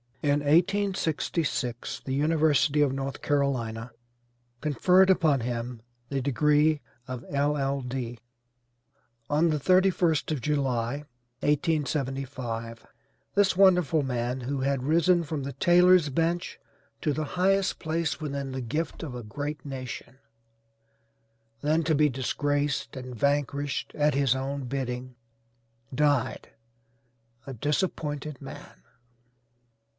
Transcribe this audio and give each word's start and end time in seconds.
In 0.23 0.39
1866 0.41 2.01
the 2.05 2.13
University 2.13 2.81
of 2.81 2.91
North 2.93 3.21
Carolina 3.23 3.91
conferred 4.59 5.09
upon 5.11 5.41
him 5.41 5.81
the 6.09 6.21
degree 6.21 6.79
of 7.07 7.21
LL.D. 7.31 8.17
On 9.31 9.49
the 9.49 9.59
31st 9.59 10.31
of 10.31 10.41
July, 10.41 11.05
1875, 11.41 12.85
this 13.35 13.57
wonderful 13.57 14.03
man, 14.03 14.41
who 14.41 14.61
had 14.61 14.83
risen 14.83 15.23
from 15.23 15.43
the 15.43 15.53
tailor's 15.53 16.09
bench, 16.09 16.59
to 17.01 17.13
the 17.13 17.23
highest 17.39 17.77
place 17.79 18.19
within 18.19 18.51
the 18.51 18.61
gift 18.61 19.01
of 19.03 19.13
a 19.15 19.23
great 19.23 19.63
nation, 19.65 20.17
then 21.61 21.83
to 21.83 21.93
be 21.95 22.09
disgraced 22.09 22.95
and 22.95 23.15
vanquished 23.15 23.91
at 23.95 24.13
his 24.15 24.35
own 24.35 24.65
bidding, 24.65 25.15
died 25.93 26.49
a 27.47 27.53
disappointed 27.53 28.39
man. 28.41 28.77